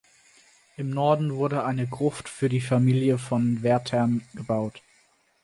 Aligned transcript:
Im 0.77 0.89
Norden 0.89 1.35
wurde 1.35 1.63
eine 1.63 1.85
Gruft 1.85 2.27
für 2.27 2.49
die 2.49 2.59
Familie 2.59 3.19
von 3.19 3.61
Werthern 3.61 4.23
gebaut. 4.33 4.81